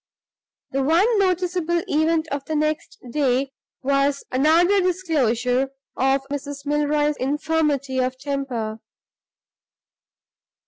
The 0.71 0.81
one 0.81 1.19
noticeable 1.19 1.83
event 1.87 2.27
of 2.29 2.43
the 2.45 2.55
next 2.55 2.97
day 3.11 3.51
was 3.83 4.25
another 4.31 4.81
disclosure 4.81 5.69
of 5.95 6.23
Mrs. 6.29 6.65
Milroy's 6.65 7.17
infirmity 7.17 7.99
of 7.99 8.17
temper. 8.17 8.79